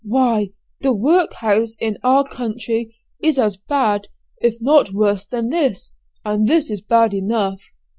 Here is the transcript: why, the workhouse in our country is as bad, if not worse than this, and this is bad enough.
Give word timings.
why, 0.03 0.49
the 0.79 0.91
workhouse 0.91 1.75
in 1.79 1.95
our 2.03 2.23
country 2.27 2.91
is 3.21 3.37
as 3.37 3.55
bad, 3.69 4.07
if 4.39 4.55
not 4.59 4.91
worse 4.91 5.27
than 5.27 5.51
this, 5.51 5.95
and 6.25 6.47
this 6.47 6.71
is 6.71 6.81
bad 6.81 7.13
enough. 7.13 7.61